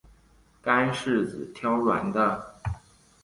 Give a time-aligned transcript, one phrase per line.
[0.63, 2.55] 干柿子挑软的